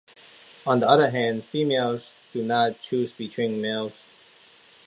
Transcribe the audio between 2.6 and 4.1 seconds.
choose between males.